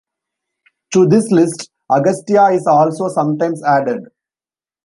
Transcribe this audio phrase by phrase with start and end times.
[0.93, 4.05] To this list, Agastya is also sometimes added.